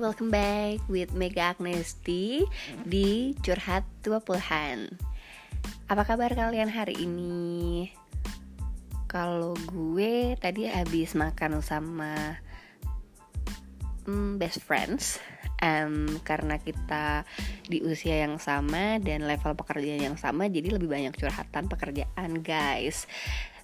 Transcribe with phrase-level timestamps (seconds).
[0.00, 2.40] welcome back with Mega Agnesti
[2.88, 4.96] di Curhat 20-an
[5.92, 7.92] Apa kabar kalian hari ini?
[9.04, 12.16] Kalau gue tadi habis makan sama
[14.08, 15.20] hmm, best friends
[15.60, 17.28] um, Karena kita
[17.68, 23.04] di usia yang sama dan level pekerjaan yang sama Jadi lebih banyak curhatan pekerjaan guys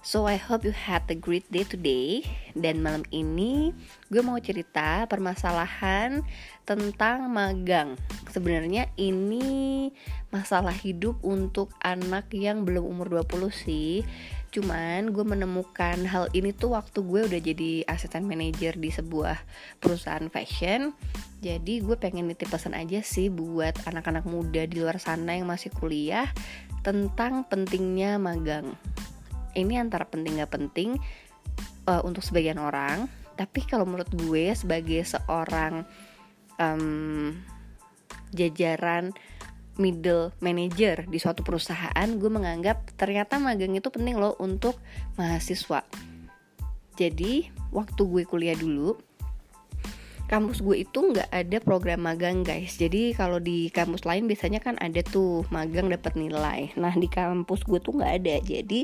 [0.05, 2.23] So I hope you had a great day today.
[2.53, 3.73] Dan malam ini
[4.09, 6.21] gue mau cerita permasalahan
[6.63, 7.97] tentang magang.
[8.29, 9.89] Sebenarnya ini
[10.29, 14.05] masalah hidup untuk anak yang belum umur 20 sih.
[14.53, 19.37] Cuman gue menemukan hal ini tuh waktu gue udah jadi asisten manager di sebuah
[19.83, 20.95] perusahaan fashion.
[21.43, 25.69] Jadi gue pengen nitip pesan aja sih buat anak-anak muda di luar sana yang masih
[25.69, 26.25] kuliah
[26.81, 28.73] Tentang pentingnya magang
[29.53, 30.97] ini antara penting gak penting
[31.87, 35.85] uh, untuk sebagian orang tapi kalau menurut gue sebagai seorang
[36.57, 37.31] um,
[38.33, 39.13] jajaran
[39.77, 44.81] middle manager di suatu perusahaan gue menganggap ternyata magang itu penting loh untuk
[45.15, 45.85] mahasiswa.
[46.97, 48.97] Jadi waktu gue kuliah dulu
[50.27, 52.75] kampus gue itu nggak ada program magang guys.
[52.75, 56.75] Jadi kalau di kampus lain biasanya kan ada tuh magang dapat nilai.
[56.75, 58.35] Nah di kampus gue tuh nggak ada.
[58.43, 58.83] Jadi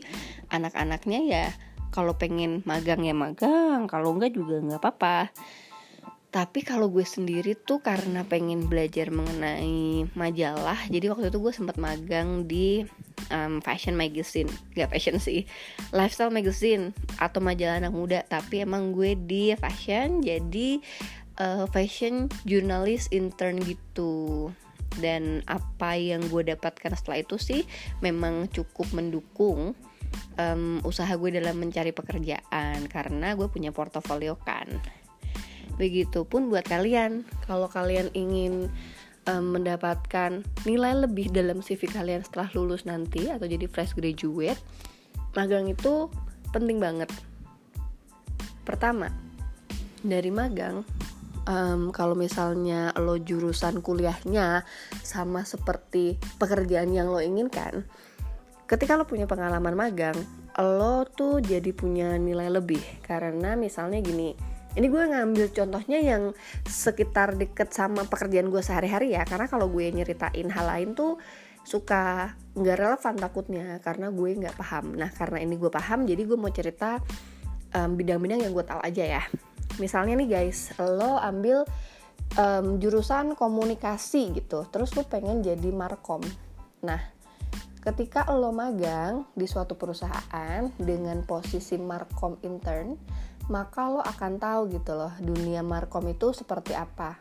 [0.49, 1.45] anak-anaknya ya
[1.94, 5.30] kalau pengen magang ya magang kalau enggak juga nggak apa-apa.
[6.33, 11.77] Tapi kalau gue sendiri tuh karena pengen belajar mengenai majalah jadi waktu itu gue sempat
[11.77, 12.81] magang di
[13.30, 14.49] um, fashion magazine.
[14.73, 15.45] Gak fashion sih
[15.94, 16.89] lifestyle magazine
[17.21, 18.19] atau majalah anak muda.
[18.25, 20.81] Tapi emang gue di fashion jadi
[21.39, 24.50] uh, fashion journalist intern gitu.
[24.94, 27.62] Dan apa yang gue dapatkan setelah itu sih
[28.06, 29.73] memang cukup mendukung
[30.38, 32.86] um, usaha gue dalam mencari pekerjaan.
[32.89, 34.70] Karena gue punya portofolio kan.
[35.81, 37.26] Begitupun buat kalian.
[37.49, 38.70] Kalau kalian ingin
[39.27, 44.60] um, mendapatkan nilai lebih dalam CV kalian setelah lulus nanti atau jadi fresh graduate
[45.33, 46.10] magang itu
[46.54, 47.10] penting banget.
[48.64, 49.10] Pertama
[50.04, 50.86] dari magang
[51.48, 54.64] um, kalau misalnya lo jurusan kuliahnya
[55.02, 57.83] sama seperti pekerjaan yang lo inginkan
[58.64, 60.17] ketika lo punya pengalaman magang
[60.58, 62.81] lo tuh jadi punya nilai lebih.
[63.02, 64.33] Karena misalnya gini
[64.73, 66.33] ini gue ngambil contohnya yang
[66.65, 69.25] sekitar deket sama pekerjaan gue sehari-hari ya.
[69.25, 71.17] Karena kalau gue nyeritain hal lain tuh
[71.64, 74.98] suka nggak relevan takutnya karena gue nggak paham.
[74.98, 77.02] Nah karena ini gue paham jadi gue mau cerita
[77.73, 79.23] bidang-bidang um, yang gue tahu aja ya
[79.82, 81.66] misalnya nih guys lo ambil
[82.38, 86.22] um, jurusan komunikasi gitu terus lo pengen jadi markom.
[86.86, 87.02] Nah
[87.84, 92.95] ketika lo magang di suatu perusahaan dengan posisi markom intern
[93.52, 97.20] maka lo akan tahu gitu loh dunia markom itu seperti apa.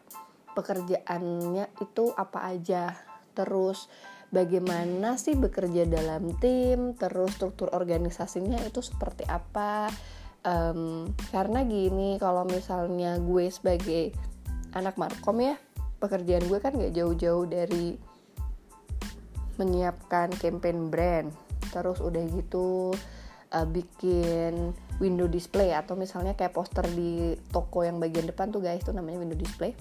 [0.53, 2.93] Pekerjaannya itu apa aja.
[3.33, 3.89] Terus
[4.29, 6.95] bagaimana sih bekerja dalam tim?
[6.95, 9.89] Terus struktur organisasinya itu seperti apa
[10.47, 14.14] um, karena gini kalau misalnya gue sebagai
[14.72, 15.54] anak markom ya
[16.03, 17.94] pekerjaan gue kan gak jauh-jauh dari
[19.60, 21.28] menyiapkan campaign brand.
[21.70, 22.91] Terus udah gitu
[23.54, 28.82] uh, bikin window display atau misalnya kayak poster di toko yang bagian depan tuh guys
[28.82, 29.76] tuh namanya window display.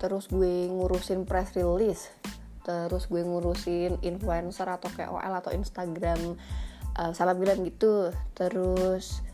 [0.00, 2.10] Terus gue ngurusin press release.
[2.66, 6.36] Terus gue ngurusin influencer atau KOL atau Instagram
[7.00, 8.12] uh, bilang gitu.
[8.36, 9.24] Terus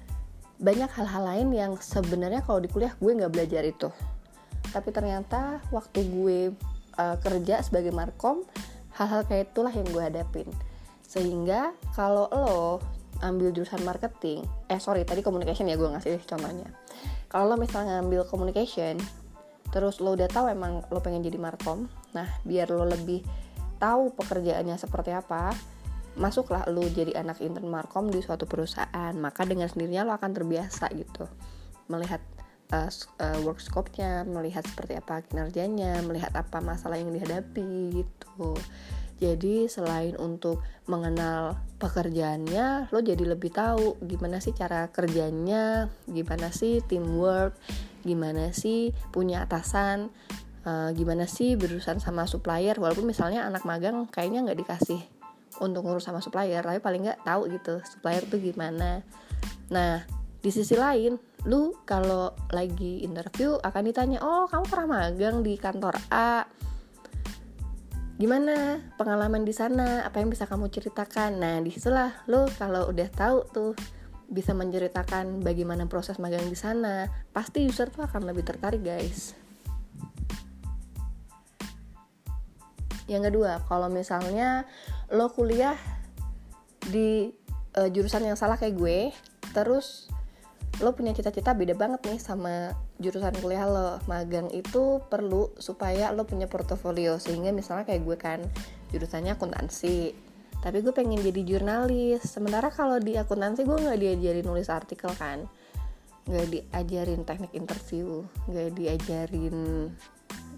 [0.56, 3.90] banyak hal-hal lain yang sebenarnya kalau di kuliah gue nggak belajar itu.
[4.70, 6.40] Tapi ternyata waktu gue
[6.96, 8.46] uh, kerja sebagai markom
[8.94, 10.48] hal-hal kayak itulah yang gue hadapin.
[11.02, 12.78] Sehingga kalau lo
[13.24, 16.70] ambil jurusan marketing eh sorry tadi communication ya gue ngasih contohnya.
[17.26, 19.00] Kalau lo misalnya ngambil communication
[19.70, 23.22] terus lo udah tahu emang lo pengen jadi markom nah biar lo lebih
[23.76, 25.52] tahu pekerjaannya seperti apa
[26.16, 30.88] masuklah lu jadi anak intern markom di suatu perusahaan maka dengan sendirinya lo akan terbiasa
[30.96, 31.28] gitu.
[31.92, 32.24] Melihat
[32.72, 32.90] uh,
[33.20, 38.56] uh, work scope-nya melihat seperti apa kinerjanya melihat apa masalah yang dihadapi gitu.
[39.16, 46.84] Jadi selain untuk mengenal pekerjaannya lo jadi lebih tahu gimana sih cara kerjanya gimana sih
[46.84, 47.56] teamwork
[48.04, 50.12] gimana sih punya atasan
[50.68, 55.00] uh, gimana sih berurusan sama supplier walaupun misalnya anak magang kayaknya nggak dikasih
[55.62, 59.00] untuk ngurus sama supplier tapi paling nggak tahu gitu supplier tuh gimana.
[59.72, 60.04] Nah
[60.40, 65.94] di sisi lain lu kalau lagi interview akan ditanya oh kamu pernah magang di kantor
[66.10, 66.46] A?
[68.16, 70.08] Gimana pengalaman di sana?
[70.08, 71.36] Apa yang bisa kamu ceritakan?
[71.36, 73.72] Nah di situlah lu kalau udah tahu tuh
[74.26, 79.45] bisa menceritakan bagaimana proses magang di sana pasti user tuh akan lebih tertarik guys
[83.06, 84.66] yang kedua kalau misalnya
[85.14, 85.78] lo kuliah
[86.90, 87.30] di
[87.78, 88.98] uh, jurusan yang salah kayak gue
[89.54, 90.10] terus
[90.84, 93.96] lo punya cita-cita beda banget nih sama jurusan kuliah lo.
[94.04, 97.16] Magang itu perlu supaya lo punya portofolio.
[97.16, 98.40] Sehingga misalnya kayak gue kan
[98.92, 100.12] jurusannya akuntansi.
[100.60, 102.28] Tapi gue pengen jadi jurnalis.
[102.28, 105.48] Sementara kalau di akuntansi gue nggak diajarin nulis artikel kan.
[106.28, 108.28] Nggak diajarin teknik interview.
[108.44, 109.56] Nggak diajarin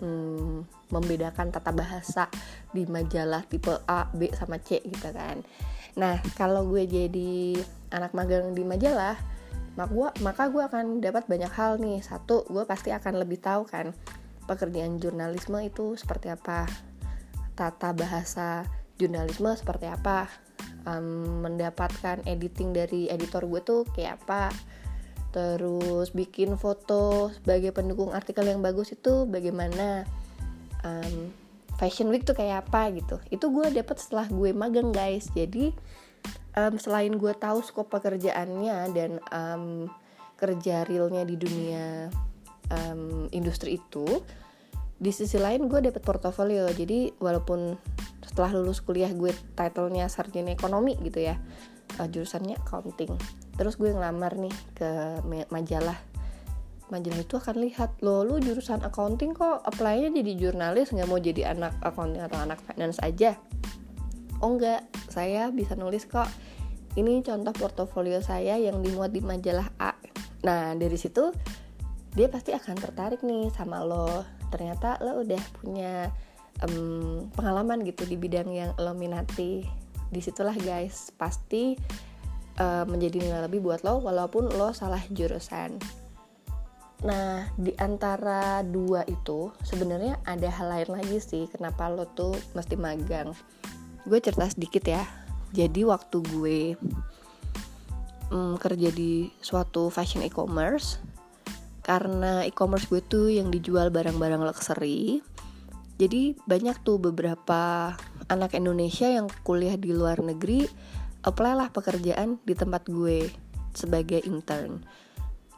[0.02, 2.28] hmm, membedakan tata bahasa
[2.72, 5.40] di majalah tipe A, B sama C gitu kan.
[5.98, 7.58] Nah, kalau gue jadi
[7.90, 9.18] anak magang di majalah,
[10.18, 13.94] maka gue akan dapat banyak hal nih satu gue pasti akan lebih tahu kan
[14.50, 16.66] pekerjaan jurnalisme itu seperti apa
[17.54, 18.66] tata bahasa
[18.98, 20.26] jurnalisme seperti apa
[20.82, 24.50] um, mendapatkan editing dari editor gue tuh kayak apa
[25.30, 30.02] terus bikin foto sebagai pendukung artikel yang bagus itu bagaimana
[30.84, 31.32] um,
[31.78, 33.16] fashion week tuh kayak apa gitu.
[33.30, 35.30] Itu gue dapet setelah gue magang guys.
[35.32, 35.70] Jadi
[36.58, 39.86] um, selain gue tahu skop pekerjaannya dan um,
[40.38, 42.10] kerja realnya di dunia
[42.70, 44.06] um, industri itu
[44.98, 46.66] di sisi lain gue dapet portofolio.
[46.74, 47.78] Jadi walaupun
[48.26, 51.38] setelah lulus kuliah gue titlenya sarjana ekonomi gitu ya
[52.02, 53.14] uh, jurusannya accounting.
[53.54, 54.90] Terus gue ngelamar nih ke
[55.50, 55.98] majalah
[56.90, 61.52] majalah itu akan lihat lo lu jurusan accounting kok apply-nya jadi jurnalis nggak mau jadi
[61.52, 63.36] anak accounting atau anak finance aja?
[64.40, 66.28] Oh enggak saya bisa nulis kok.
[66.98, 69.94] Ini contoh portofolio saya yang dimuat di majalah A.
[70.42, 71.30] Nah dari situ
[72.16, 74.24] dia pasti akan tertarik nih sama lo.
[74.48, 76.08] Ternyata lo udah punya
[76.64, 79.62] um, pengalaman gitu di bidang yang lo minati.
[80.08, 81.76] Di situlah guys pasti
[82.58, 85.78] menjadi nilai lebih buat lo walaupun lo salah jurusan
[87.06, 92.74] Nah, di antara dua itu sebenarnya ada hal lain lagi sih kenapa lo tuh mesti
[92.74, 93.30] magang.
[94.02, 95.06] Gue cerita sedikit ya.
[95.54, 96.60] Jadi waktu gue
[98.32, 101.00] um, kerja di suatu fashion e-commerce
[101.84, 105.24] karena e-commerce gue tuh yang dijual barang-barang luxury
[105.98, 107.94] jadi banyak tuh beberapa
[108.28, 110.68] anak Indonesia yang kuliah di luar negeri
[111.24, 113.32] apply lah pekerjaan di tempat gue
[113.72, 114.84] sebagai intern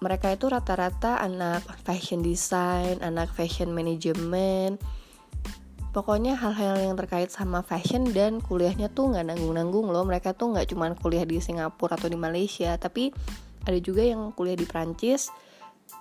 [0.00, 4.80] mereka itu rata-rata anak fashion design, anak fashion management,
[5.92, 10.04] pokoknya hal-hal yang terkait sama fashion dan kuliahnya tuh nggak nanggung-nanggung loh.
[10.08, 13.12] Mereka tuh nggak cuma kuliah di Singapura atau di Malaysia tapi
[13.68, 15.28] ada juga yang kuliah di Prancis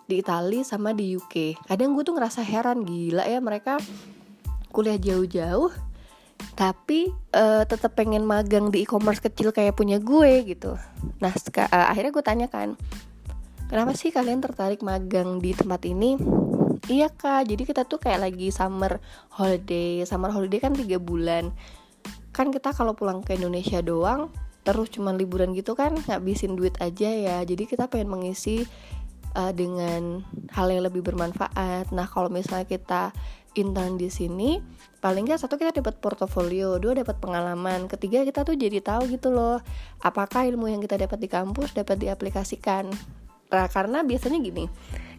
[0.09, 3.77] di Italia sama di UK kadang gue tuh ngerasa heran gila ya mereka
[4.69, 5.69] kuliah jauh-jauh
[6.55, 10.79] tapi uh, tetap pengen magang di e-commerce kecil kayak punya gue gitu.
[11.19, 12.69] Nah uh, akhirnya gue tanyakan
[13.69, 16.17] kenapa sih kalian tertarik magang di tempat ini?
[16.89, 17.45] Iya kak.
[17.45, 18.97] Jadi kita tuh kayak lagi summer
[19.29, 20.01] holiday.
[20.09, 21.53] Summer holiday kan tiga bulan.
[22.33, 27.09] Kan kita kalau pulang ke Indonesia doang terus cuman liburan gitu kan ngabisin duit aja
[27.09, 27.37] ya.
[27.45, 28.65] Jadi kita pengen mengisi
[29.37, 31.93] uh, dengan hal yang lebih bermanfaat.
[31.93, 33.13] Nah kalau misalnya kita
[33.57, 34.61] intern di sini
[35.01, 39.33] paling nggak satu kita dapat portofolio dua dapat pengalaman ketiga kita tuh jadi tahu gitu
[39.33, 39.57] loh
[40.05, 42.93] apakah ilmu yang kita dapat di kampus dapat diaplikasikan
[43.49, 44.69] nah karena biasanya gini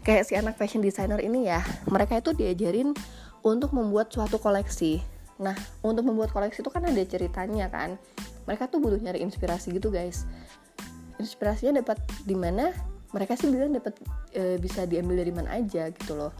[0.01, 1.61] kayak si anak fashion designer ini ya
[1.91, 2.95] mereka itu diajarin
[3.41, 5.01] untuk membuat suatu koleksi.
[5.41, 7.97] Nah untuk membuat koleksi itu kan ada ceritanya kan.
[8.45, 10.25] Mereka tuh butuh nyari inspirasi gitu guys.
[11.21, 12.73] Inspirasinya dapat di mana
[13.13, 13.97] mereka sih bilang dapat
[14.33, 16.33] e, bisa diambil dari mana aja gitu loh.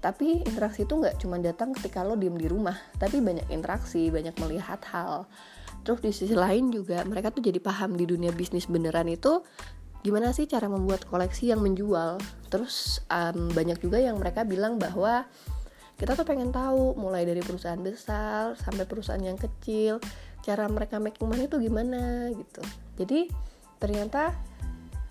[0.00, 4.36] Tapi interaksi itu nggak cuma datang ketika lo diem di rumah tapi banyak interaksi banyak
[4.40, 5.24] melihat hal.
[5.86, 9.40] Terus di sisi lain juga mereka tuh jadi paham di dunia bisnis beneran itu
[10.06, 12.22] gimana sih cara membuat koleksi yang menjual?
[12.46, 15.26] Terus um, banyak juga yang mereka bilang bahwa
[15.98, 19.98] kita tuh pengen tahu mulai dari perusahaan besar sampai perusahaan yang kecil
[20.46, 22.62] cara mereka making money itu gimana gitu.
[23.02, 23.26] Jadi
[23.82, 24.30] ternyata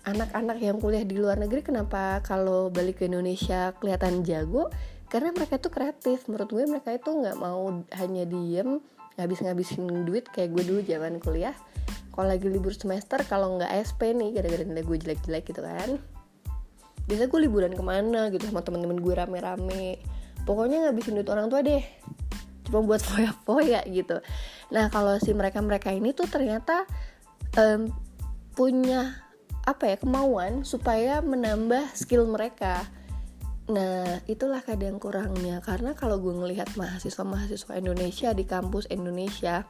[0.08, 4.72] anak-anak yang kuliah di luar negeri kenapa kalau balik ke Indonesia kelihatan jago?
[5.12, 6.24] Karena mereka tuh kreatif.
[6.24, 7.68] Menurut gue mereka itu nggak mau
[8.00, 8.80] hanya diem
[9.20, 11.56] ngabis-ngabisin duit kayak gue dulu zaman kuliah
[12.16, 16.00] kalau lagi libur semester kalau nggak SP nih gara-gara nilai gue jelek-jelek gitu kan
[17.06, 20.02] biasa gue liburan ke mana gitu sama temen-temen gue rame-rame.
[20.42, 21.82] Pokoknya ngabisin duit orang tua deh
[22.66, 24.18] cuma buat foya-foya gitu.
[24.74, 26.82] Nah kalau si mereka-mereka ini tuh ternyata
[27.54, 27.86] um,
[28.58, 29.22] punya
[29.66, 32.86] apa ya kemauan supaya menambah skill mereka.
[33.66, 35.58] Nah, itulah kadang kurangnya.
[35.58, 39.66] Karena kalau gue ngelihat mahasiswa-mahasiswa Indonesia di kampus Indonesia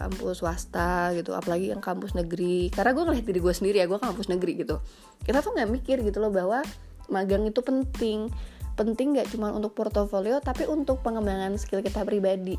[0.00, 2.72] kampus swasta gitu apalagi yang kampus negeri.
[2.72, 4.80] Karena gue ngeliat diri gue sendiri ya gue kampus negeri gitu.
[5.20, 6.64] Kita tuh nggak mikir gitu loh bahwa
[7.12, 8.32] magang itu penting.
[8.78, 12.56] Penting gak cuma untuk portofolio tapi untuk pengembangan skill kita pribadi.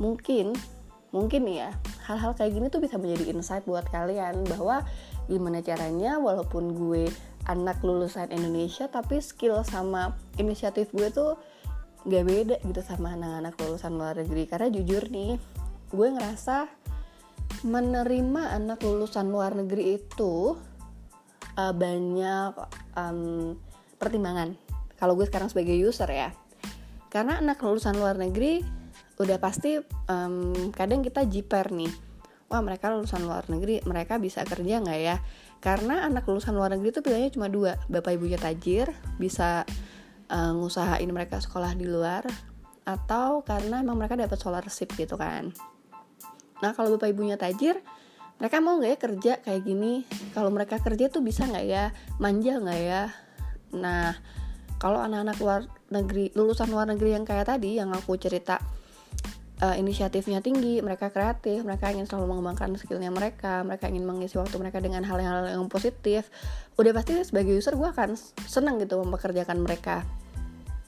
[0.00, 0.56] Mungkin
[1.12, 4.84] mungkin ya hal-hal kayak gini tuh bisa menjadi insight buat kalian bahwa
[5.28, 7.08] gimana caranya walaupun gue
[7.48, 11.36] anak lulusan Indonesia tapi skill sama inisiatif gue tuh
[12.08, 14.48] gak beda gitu sama anak-anak lulusan luar negeri.
[14.48, 15.36] Karena jujur nih
[15.88, 16.68] gue ngerasa
[17.64, 20.54] menerima anak lulusan luar negeri itu
[21.58, 22.52] uh, banyak
[22.94, 23.56] um,
[23.96, 24.54] pertimbangan.
[25.00, 26.30] Kalau gue sekarang sebagai user ya.
[27.08, 28.60] Karena anak lulusan luar negeri
[29.18, 31.90] udah pasti um, kadang kita jiper nih.
[32.48, 35.16] Wah mereka lulusan luar negeri mereka bisa kerja nggak ya?
[35.58, 37.80] Karena anak lulusan luar negeri itu pilihannya cuma dua.
[37.90, 39.64] Bapak ibunya tajir bisa
[40.30, 42.28] uh, ngusahain mereka sekolah di luar
[42.88, 45.52] atau karena emang mereka dapat scholarship gitu kan
[46.58, 47.78] nah kalau bapak ibunya tajir
[48.38, 50.06] mereka mau nggak ya kerja kayak gini?
[50.30, 51.90] Kalau mereka kerja tuh bisa nggak ya?
[52.22, 53.02] Manja nggak ya?
[53.74, 54.14] Nah
[54.78, 55.60] kalau anak-anak luar
[55.90, 58.62] negeri lulusan luar negeri yang kayak tadi yang aku cerita
[59.62, 64.54] uh, inisiatifnya tinggi, mereka kreatif, mereka ingin selalu mengembangkan skillnya mereka, mereka ingin mengisi waktu
[64.58, 66.30] mereka dengan hal-hal yang positif,
[66.78, 68.14] udah pasti sebagai user gue akan
[68.46, 70.06] seneng gitu mempekerjakan mereka.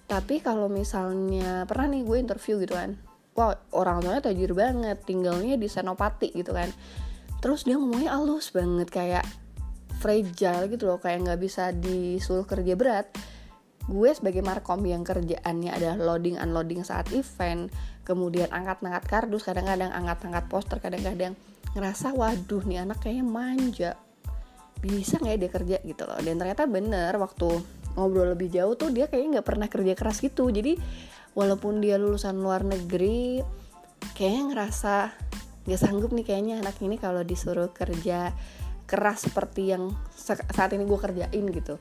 [0.07, 2.99] Tapi kalau misalnya pernah nih gue interview gitu kan,
[3.35, 6.69] wah orang tuanya tajir banget, tinggalnya di Senopati gitu kan.
[7.41, 9.25] Terus dia ngomongnya halus banget kayak
[10.01, 13.07] fragile gitu loh, kayak nggak bisa disuruh kerja berat.
[13.89, 17.73] Gue sebagai markom yang kerjaannya adalah loading unloading saat event
[18.11, 21.39] kemudian angkat-angkat kardus kadang-kadang angkat-angkat poster kadang-kadang
[21.79, 23.91] ngerasa waduh nih anak kayaknya manja.
[24.83, 26.19] Bisa nggak ya dia kerja gitu loh?
[26.19, 27.49] Dan ternyata bener waktu
[27.95, 30.51] ngobrol lebih jauh tuh dia kayaknya nggak pernah kerja keras gitu.
[30.51, 30.75] Jadi
[31.35, 33.45] walaupun dia lulusan luar negeri
[34.17, 34.95] kayaknya ngerasa
[35.69, 38.33] nggak sanggup nih kayaknya anak ini kalau disuruh kerja
[38.91, 39.95] keras seperti yang
[40.51, 41.79] saat ini gue kerjain gitu.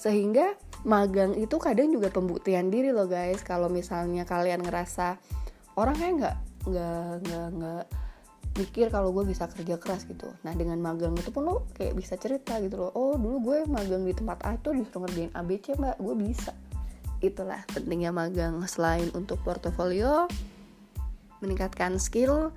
[0.00, 0.56] Sehingga
[0.88, 3.44] magang itu kadang juga pembuktian diri loh guys.
[3.44, 5.20] Kalau misalnya kalian ngerasa
[5.76, 6.36] orang kayak nggak
[6.68, 7.84] nggak nggak nggak
[8.58, 10.32] mikir kalau gue bisa kerja keras gitu.
[10.46, 14.08] Nah dengan magang itu pun lo kayak bisa cerita gitu loh oh dulu gue magang
[14.08, 16.00] di tempat A itu disuruh ngerjain ABC mbak.
[16.00, 16.56] Gue bisa
[17.18, 20.30] itulah pentingnya magang selain untuk portofolio
[21.42, 22.50] meningkatkan skill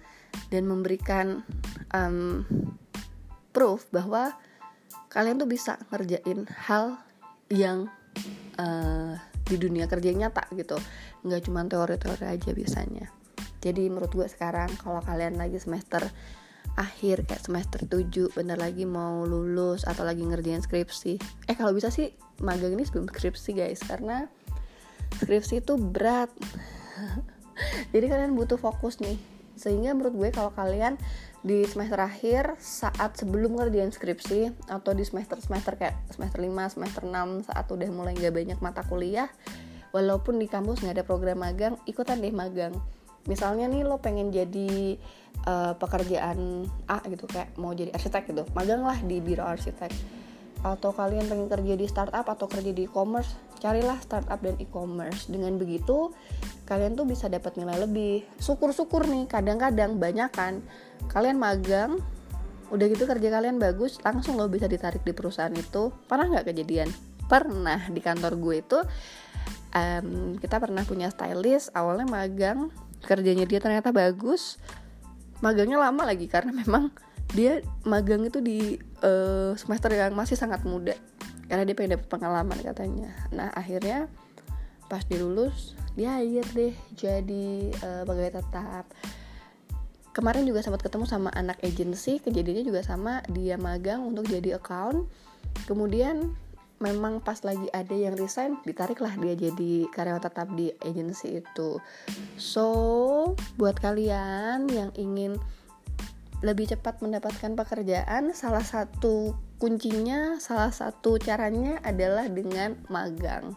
[0.50, 1.46] dan memberikan
[1.94, 2.46] um,
[3.52, 4.34] proof bahwa
[5.12, 6.98] kalian tuh bisa ngerjain hal
[7.52, 7.92] yang
[8.56, 10.80] uh, di dunia kerja nyata gitu.
[11.28, 13.12] Nggak cuma teori-teori aja biasanya.
[13.62, 16.02] Jadi menurut gue sekarang kalau kalian lagi semester
[16.80, 21.20] akhir kayak semester 7 bener lagi mau lulus atau lagi ngerjain skripsi.
[21.52, 23.84] Eh kalau bisa sih magang ini sebelum skripsi guys.
[23.84, 24.26] Karena
[25.20, 26.32] skripsi itu berat.
[27.94, 29.20] Jadi kalian butuh fokus nih.
[29.60, 30.98] Sehingga menurut gue kalau kalian
[31.42, 37.02] di semester akhir saat sebelum ngerjain skripsi atau di semester semester kayak semester 5 semester
[37.02, 39.26] 6 saat udah mulai gak banyak mata kuliah
[39.90, 42.74] walaupun di kampus nggak ada program magang ikutan deh magang.
[43.30, 44.98] Misalnya nih lo pengen jadi
[45.46, 49.94] uh, pekerjaan A gitu kayak mau jadi arsitek gitu magang lah di biro arsitek.
[50.66, 55.30] Atau kalian pengen kerja di startup atau kerja di e-commerce carilah startup dan e-commerce.
[55.30, 56.10] Dengan begitu
[56.66, 58.26] kalian tuh bisa dapat nilai lebih.
[58.42, 60.66] Syukur-syukur nih kadang-kadang banyak kan
[61.14, 62.02] kalian magang
[62.74, 65.94] udah gitu kerja kalian bagus langsung lo bisa ditarik di perusahaan itu.
[66.10, 66.90] Pernah nggak kejadian?
[67.30, 67.88] Pernah.
[67.94, 68.80] Di kantor gue itu
[69.78, 72.74] um, kita pernah punya stylist awalnya magang
[73.06, 74.58] kerjanya dia ternyata bagus.
[75.46, 76.90] Magangnya lama lagi karena memang
[77.32, 78.76] dia magang itu di
[79.06, 80.98] uh, semester yang masih sangat muda
[81.52, 83.12] karena dia pengen dapet pengalaman katanya.
[83.36, 84.08] Nah akhirnya
[84.88, 88.88] pas dilulus dia hire deh jadi uh, pegawai tetap.
[90.16, 93.20] Kemarin juga sempat ketemu sama anak agency kejadiannya juga sama.
[93.28, 95.12] Dia magang untuk jadi account.
[95.68, 96.40] Kemudian
[96.80, 101.84] memang pas lagi ada yang resign ditariklah dia jadi karyawan tetap di agency itu.
[102.40, 102.68] So
[103.60, 105.36] buat kalian yang ingin
[106.42, 113.54] lebih cepat mendapatkan pekerjaan salah satu kuncinya salah satu caranya adalah dengan magang.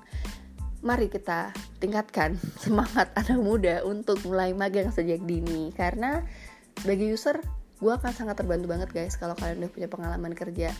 [0.84, 5.72] Mari kita tingkatkan semangat anak muda untuk mulai magang sejak dini.
[5.72, 6.20] Karena
[6.76, 7.40] sebagai user
[7.80, 10.76] gue akan sangat terbantu banget guys kalau kalian udah punya pengalaman kerja.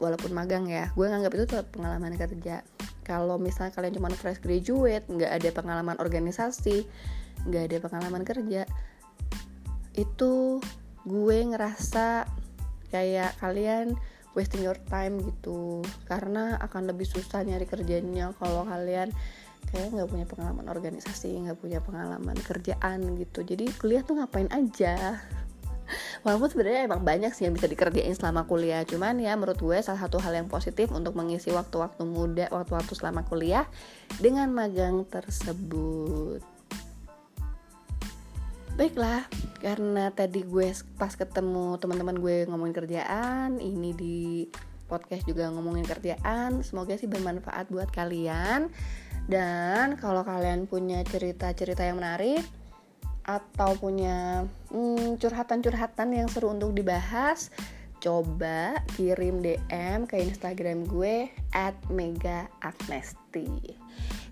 [0.00, 2.64] Walaupun magang ya gue nganggap itu tetap pengalaman kerja.
[3.04, 6.88] Kalau misalnya kalian cuma fresh graduate nggak ada pengalaman organisasi
[7.44, 8.64] nggak ada pengalaman kerja
[9.92, 10.64] itu
[11.04, 12.24] gue ngerasa
[12.88, 14.00] kayak kalian
[14.34, 15.82] wasting your time gitu.
[16.06, 19.10] Karena akan lebih susah nyari kerjanya kalau kalian
[19.72, 23.42] kayak nggak punya pengalaman organisasi nggak punya pengalaman kerjaan gitu.
[23.42, 25.18] Jadi kuliah tuh ngapain aja?
[26.24, 28.84] Walaupun sebenarnya emang banyak sih yang bisa dikerjain selama kuliah.
[28.84, 33.24] Cuman ya menurut gue salah satu hal yang positif untuk mengisi waktu-waktu muda waktu-waktu selama
[33.24, 33.68] kuliah
[34.20, 36.53] dengan magang tersebut
[38.74, 39.22] baiklah
[39.62, 44.18] karena tadi gue pas ketemu teman-teman gue ngomongin kerjaan ini di
[44.90, 48.68] podcast juga ngomongin kerjaan semoga sih bermanfaat buat kalian
[49.24, 52.44] dan kalau kalian punya cerita-cerita yang menarik
[53.24, 57.48] atau punya hmm, curhatan-curhatan yang seru untuk dibahas,
[58.04, 61.32] coba kirim DM ke Instagram gue
[61.88, 63.48] @megaagnesti.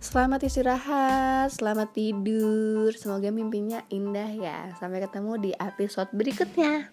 [0.03, 2.91] Selamat istirahat, selamat tidur.
[2.91, 4.59] Semoga mimpinya indah ya.
[4.75, 6.91] Sampai ketemu di episode berikutnya.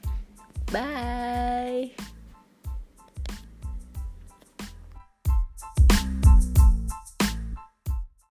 [0.69, 1.97] Bye.